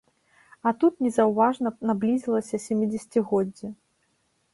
[0.69, 3.67] А тут незаўважна наблізілася сямідзесяцігоддзе.